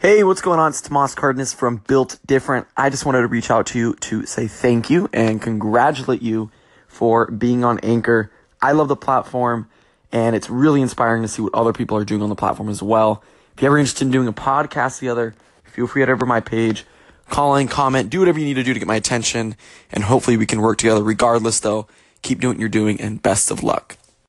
Hey, 0.06 0.22
what's 0.26 0.42
going 0.42 0.60
on? 0.60 0.72
It's 0.72 0.82
Tomas 0.82 1.16
Cardenas 1.16 1.54
from 1.54 1.78
Built 1.78 2.20
Different. 2.26 2.68
I 2.76 2.90
just 2.90 3.06
wanted 3.06 3.22
to 3.22 3.28
reach 3.28 3.50
out 3.50 3.68
to 3.68 3.80
you 3.80 3.94
to 4.02 4.26
say 4.26 4.50
thank 4.50 4.90
you 4.90 5.10
and 5.14 5.42
congratulate 5.42 6.22
you 6.22 6.52
for 6.90 7.32
being 7.32 7.64
on 7.64 7.80
Anchor. 7.80 8.30
I 8.62 8.74
love 8.74 8.90
the 8.90 8.98
platform 8.98 9.70
and 10.12 10.36
it's 10.36 10.50
really 10.50 10.82
inspiring 10.82 11.22
to 11.22 11.30
see 11.30 11.42
what 11.42 11.54
other 11.56 11.72
people 11.72 11.96
are 11.96 12.04
doing 12.04 12.22
on 12.22 12.28
the 12.28 12.36
platform 12.36 12.68
as 12.68 12.84
well. 12.84 13.24
If 13.56 13.62
you're 13.62 13.70
ever 13.70 13.78
interested 13.78 14.04
in 14.04 14.12
doing 14.12 14.28
a 14.28 14.34
podcast 14.34 15.00
together, 15.00 15.36
feel 15.64 15.88
free 15.88 16.02
to 16.02 16.08
head 16.08 16.14
over 16.14 16.26
my 16.26 16.42
page, 16.42 16.84
call 17.30 17.56
in, 17.56 17.70
comment, 17.70 18.10
do 18.10 18.20
whatever 18.20 18.40
you 18.40 18.46
need 18.46 18.56
to 18.56 18.64
do 18.64 18.74
to 18.74 18.80
get 18.80 18.88
my 18.90 18.98
attention, 18.98 19.56
and 19.90 20.04
hopefully 20.04 20.36
we 20.36 20.46
can 20.46 20.60
work 20.60 20.80
together 20.80 21.02
regardless 21.02 21.62
though. 21.62 21.88
Keep 22.24 22.42
doing 22.42 22.56
what 22.56 22.60
you're 22.60 22.68
doing 22.68 23.00
and 23.00 23.22
best 23.22 23.52
of 23.52 23.64
luck. 23.64 23.96